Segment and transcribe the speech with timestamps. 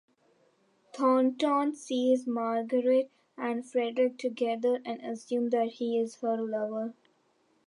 [0.95, 6.95] Thornton sees Margaret and Frederick together, and assumes that he is her lover.